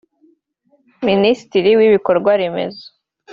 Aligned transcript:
Minisitiri 1.07 1.69
w’Ibikorwa 1.79 2.31
remezo 2.41 2.85